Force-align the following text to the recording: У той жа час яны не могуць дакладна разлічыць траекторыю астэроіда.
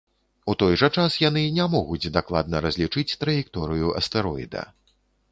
У 0.51 0.53
той 0.61 0.77
жа 0.81 0.87
час 1.01 1.17
яны 1.23 1.43
не 1.57 1.65
могуць 1.75 2.11
дакладна 2.15 2.61
разлічыць 2.67 3.15
траекторыю 3.25 3.93
астэроіда. 4.01 4.65